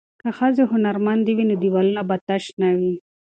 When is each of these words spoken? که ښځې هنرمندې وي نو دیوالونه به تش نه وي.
که 0.21 0.27
ښځې 0.37 0.63
هنرمندې 0.71 1.31
وي 1.37 1.45
نو 1.49 1.55
دیوالونه 1.61 2.01
به 2.09 2.15
تش 2.27 2.43
نه 2.61 2.69
وي. 2.79 2.93